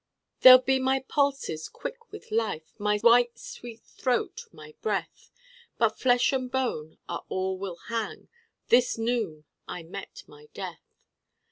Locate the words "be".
0.57-0.79